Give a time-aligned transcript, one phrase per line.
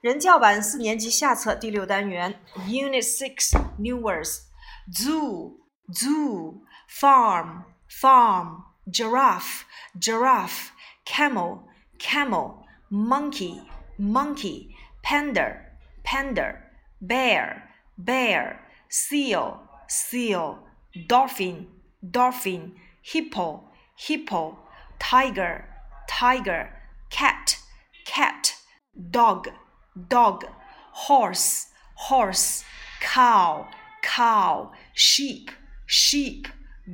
[0.00, 4.40] 人教版四年级下册第六单元，Unit Six New Words
[4.92, 5.58] Zoo
[5.92, 9.64] Zoo Farm Farm Giraffe
[10.00, 10.70] Giraffe
[11.04, 11.60] Camel
[11.98, 13.62] Camel Monkey
[13.96, 15.56] Monkey Panda
[16.02, 16.56] Panda
[17.00, 18.58] Bear Bear
[18.88, 20.58] Seal Seal
[21.08, 21.68] Dolphin
[22.02, 24.58] Dolphin Hippo Hippo
[24.98, 25.64] Tiger
[26.08, 26.70] Tiger
[27.08, 27.58] Cat
[28.04, 28.56] Cat
[29.10, 29.48] Dog
[30.08, 30.44] dog,
[30.92, 31.64] horse,
[31.96, 32.62] horse,
[33.00, 33.66] cow,
[34.02, 35.48] cow, sheep,
[35.86, 36.46] sheep,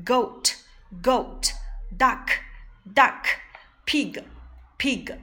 [0.05, 0.55] goat,
[1.03, 1.53] goat,
[1.97, 2.29] duck,
[2.95, 3.25] duck,
[3.87, 4.23] pig,
[4.79, 5.19] pig。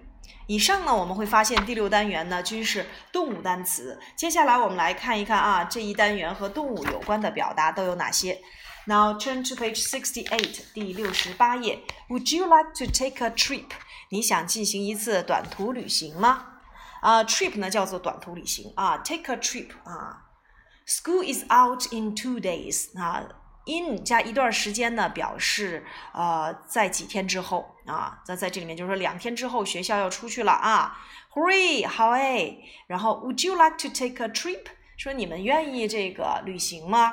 [0.48, 4.00] 以上呢，我们会发现第六单元呢均是动物单词。
[4.16, 8.40] 接下来我们来看一看啊，这一单元和动物有关的表达都有哪些。
[8.86, 11.80] Now turn to page sixty-eight，第六十八页。
[12.10, 13.72] Would you like to take a trip？
[14.10, 16.49] 你想进行一次短途旅行吗？
[17.01, 20.27] 啊，trip 呢叫做短途旅行啊，take a trip 啊。
[20.87, 23.23] School is out in two days 啊
[23.65, 28.21] ，in 加一段时间呢，表示呃在几天之后啊。
[28.27, 30.99] 那在这里面就是说两天之后学校要出去了啊。
[31.33, 32.57] Hurry，好哎。
[32.89, 34.67] 然后，Would you like to take a trip？
[34.97, 37.13] 说你们愿意这个旅行吗？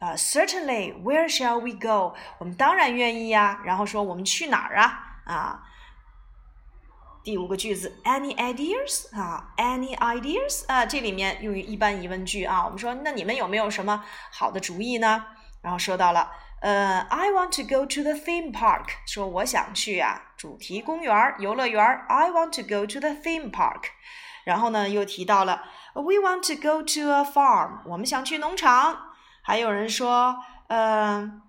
[0.00, 1.00] 啊，Certainly。
[1.02, 2.16] Where shall we go？
[2.38, 3.60] 我们当然愿意呀。
[3.64, 5.00] 然后说我们去哪儿啊？
[5.24, 5.62] 啊。
[7.24, 10.84] 第五个句子，Any ideas 啊？Any ideas 啊？
[10.84, 12.62] 这里面用于一般疑问句啊。
[12.62, 15.24] 我们说，那你们有没有什么好的主意呢？
[15.62, 16.30] 然后说到了，
[16.60, 21.82] 呃，I want to go to the theme park，说我想去啊，主题公园、游乐园。
[22.08, 23.84] I want to go to the theme park。
[24.44, 25.62] 然后呢，又提到了
[25.94, 28.98] ，We want to go to a farm，我们想去农场。
[29.42, 30.36] 还有人说，
[30.68, 31.40] 嗯。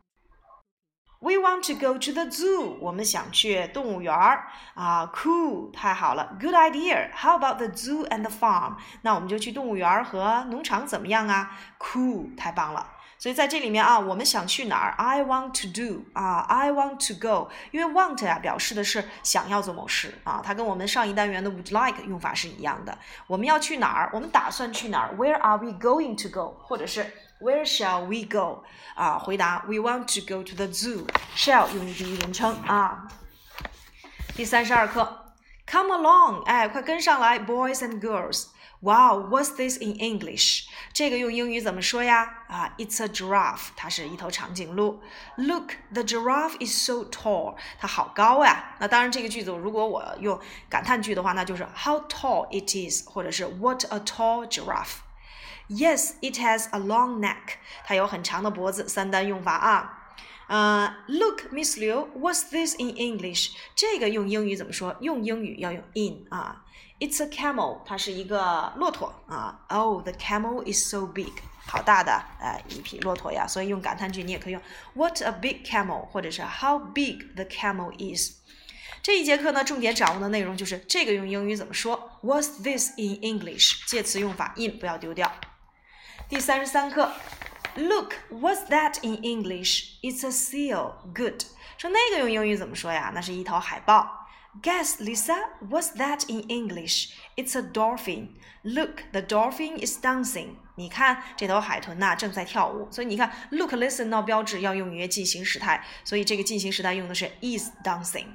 [1.26, 2.78] We want to go to the zoo.
[2.80, 4.46] 我们想去动物园儿
[4.76, 7.10] 啊，Cool，太好了，Good idea.
[7.16, 8.76] How about the zoo and the farm?
[9.02, 12.92] 那我们就去动物园和农场怎么样啊？Cool，太棒了。
[13.26, 17.50] 所以在这里面啊，我们想去哪儿？I want to do 啊，I want to go。
[17.72, 22.96] 因为 want 呀表示的是想要做某事啊，它跟我们上一单元的 would like 用法是一样的。
[23.26, 24.12] 我们要去哪儿？
[24.14, 26.56] 我们打算去哪儿？Where are we going to go？
[26.68, 28.64] 或者是 Where shall we go？
[28.94, 31.08] 啊，回答 We want to go to the zoo。
[31.36, 33.08] shall 用于第一人称啊。
[34.36, 35.34] 第三十二课
[35.66, 38.50] ，Come along，哎，快跟上来，boys and girls。
[38.85, 40.65] Wow, what's this in English？
[40.95, 42.45] 这个用英语怎么说呀？
[42.49, 45.03] 啊，It's a giraffe，它是一头长颈鹿。
[45.37, 48.77] Look, the giraffe is so tall，它好高呀。
[48.79, 57.59] 那当然，这个句子如果我用感叹句的话，那就是 How tall it is，或者是 What a tall giraffe。Yes, it has a long neck.
[57.85, 58.89] 它有很长的脖子。
[58.89, 59.99] 三单用法啊。
[60.48, 63.52] 呃、uh,，Look, Miss Liu, what's this in English？
[63.76, 64.96] 这个用英语怎么说？
[65.02, 66.64] 用英语要用 in 啊。
[67.00, 69.60] It's a camel，它是一个骆驼啊。
[69.68, 71.34] Oh, the camel is so big，
[71.66, 73.46] 好大的呃一匹骆驼呀。
[73.46, 74.62] 所以用感叹句你也可以用
[74.94, 78.36] What a big camel，或者是 How big the camel is。
[79.02, 83.86] 这一节课呢，重点掌握的内容就是这个用英语怎么说？What's this in English？
[83.88, 85.32] 介词用法 in 不要丢掉。
[86.30, 87.12] 第三十三课
[87.76, 90.00] ，Look, what's that in English?
[90.02, 90.94] It's a seal.
[91.14, 91.44] Good.
[91.78, 93.12] 说那个用英语怎么说呀？
[93.14, 94.25] 那是一头海豹。
[94.62, 97.10] Guess, Lisa, what's that in English?
[97.36, 98.30] It's a dolphin.
[98.64, 100.56] Look, the dolphin is dancing.
[100.76, 102.90] 你看这头海豚呐，正在跳舞。
[102.92, 108.26] 所以你看，look, listen 到标志要用于进行时态，所以这个进行时态用的是 is dancing。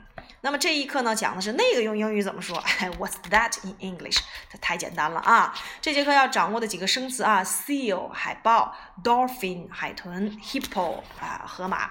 [0.43, 2.57] 那么这一课呢，讲的是那个用英语怎么说？
[2.59, 4.19] 哎，What's that in English？
[4.51, 5.55] 它太简单了啊！
[5.81, 11.91] 这节课要掌握的几个生词啊：seal 海豹，dolphin 海豚，hippo 啊河马。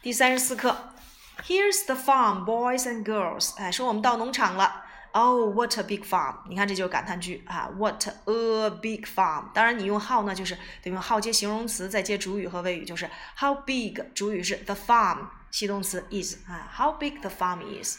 [0.00, 0.94] 第三十四课
[1.44, 3.56] ，Here's the farm, boys and girls。
[3.56, 4.86] 哎，说我们到农场了。
[5.14, 6.36] Oh, what a big farm！
[6.48, 9.52] 你看这就是感叹句啊，What a big farm！
[9.52, 14.00] 当然你用 how 呢，就是得用 how 接形容词，再接主语和谓语，就是 How big？
[14.14, 15.26] 主语是 the farm。
[15.50, 17.98] 系动词 is 啊，How big the farm is?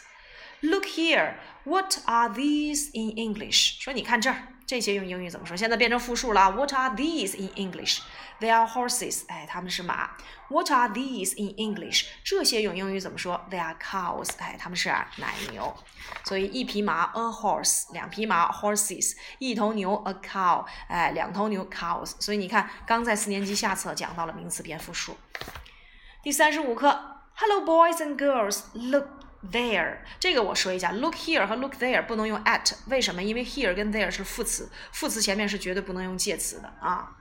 [0.66, 1.36] Look here,
[1.66, 3.82] what are these in English?
[3.82, 5.58] 说你看这儿，这些用英语怎么说？
[5.58, 6.52] 现在变成复数了。
[6.52, 8.00] What are these in English?
[8.40, 9.24] They are horses.
[9.28, 10.12] 哎，他们是马。
[10.48, 12.06] What are these in English?
[12.24, 14.30] 这些用英语怎么说？They are cows.
[14.38, 15.76] 哎，他们是奶牛。
[16.24, 22.14] 所以一匹马 a horse，两匹马 horses，一头牛 a cow，哎，两头牛 cows。
[22.22, 25.18] 所以你看，刚在四年级下册讲到了名词变复数。
[26.22, 27.20] 第三十五课。
[27.36, 29.23] Hello, boys and girls, look.
[29.52, 29.98] There.
[30.20, 33.22] 这个我说一下，look here 和 look there 不能用 at，为什么？
[33.22, 37.12] 因为 here 跟 there 是副词，副词前面是绝对不能用介词的啊。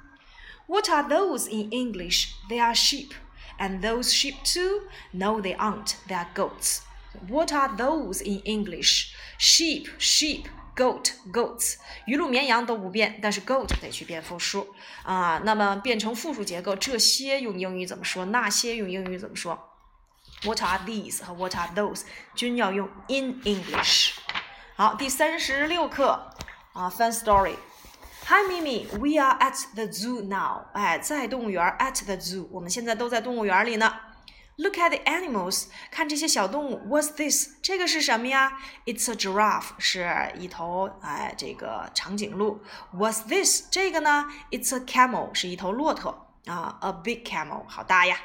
[0.66, 2.28] What are those in English?
[2.48, 3.10] They are sheep.
[3.58, 4.88] And those sheep too?
[5.10, 5.94] No, they aren't.
[6.08, 6.82] They are goats.
[7.28, 9.12] What are those in English?
[9.38, 11.74] Sheep, sheep, goat goats，
[12.06, 15.42] 鱼鹿绵羊都不变，但是 goat 得去变复数啊。
[15.44, 18.24] 那么变成复数结构，这些用英语怎么说？
[18.26, 19.71] 那些用英语怎么说
[20.44, 22.02] ？What are these 和 What are those
[22.34, 24.14] 均要用 in English。
[24.76, 26.32] 好，第三十六课
[26.72, 27.56] 啊，Fun Story。
[28.26, 30.64] Hi Mimi, we are at the zoo now。
[30.72, 33.94] 哎，在动物园，at the zoo，我们现在都在动物园里呢。
[34.56, 36.80] Look at the animals，看这些小动物。
[36.88, 37.50] What's this？
[37.62, 42.62] 这个是什么呀？It's a giraffe，是一头哎这个长颈鹿。
[42.94, 43.64] What's this？
[43.70, 48.16] 这个呢？It's a camel，是一头骆驼啊，a big camel，好大呀。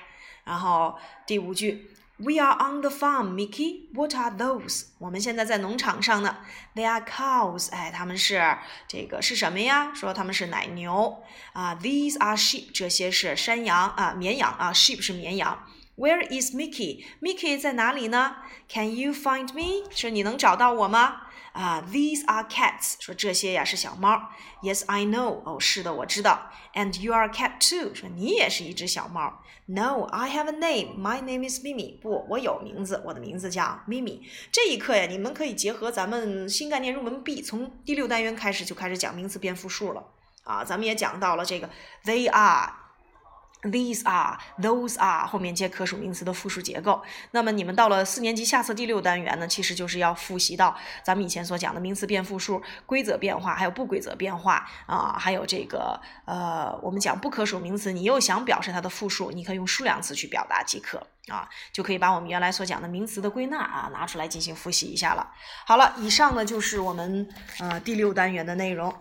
[0.44, 3.88] 然后第五句，We are on the farm, Mickey.
[3.94, 4.86] What are those？
[5.00, 6.38] 我们现在在农场上呢。
[6.76, 9.92] They are cows，哎，他们是这个是什么呀？
[9.94, 11.24] 说他们是奶牛
[11.54, 11.76] 啊。
[11.76, 15.66] These are sheep，这些是山羊啊，绵羊啊，sheep 是绵羊。
[15.98, 17.06] Where is Mickey?
[17.20, 18.36] Mickey 在哪里呢
[18.70, 19.90] ？Can you find me?
[19.90, 21.22] 说你能找到我吗？
[21.54, 22.94] 啊、，These are cats.
[23.00, 24.30] 说这些呀是小猫。
[24.62, 25.42] Yes, I know.
[25.44, 26.52] 哦，是的，我知道。
[26.76, 27.96] And you are cat too.
[27.96, 29.42] 说你也是一只小猫。
[29.66, 31.00] No, I have a name.
[31.00, 32.00] My name is Mimi.
[32.00, 34.22] 不，我有名字，我的名字叫 Mimi。
[34.52, 40.06] 这一课呀，你们可以结合咱们新概念入门 B，从第六单元开始就开始讲名词变复数了。
[40.44, 41.68] 啊，咱们也讲到了这个
[42.06, 42.72] they are。
[43.64, 47.02] These are, those are 后面接可数名词的复数结构。
[47.32, 65.34] 那么你们到了四年级下册第六单元呢，其实就是要复习到咱们以前所讲的名词变复数、规则变化，还有不规则变化啊，还有这个呃，我们讲不可数名词，你又想表示它的复数，你可以用数量词去表达即可啊，就可以把我们原来所讲的名词的归纳啊拿出来进行复习一下了。
[65.66, 67.28] 好了，以上呢就是我们
[67.60, 68.94] 呃第六单元的内容。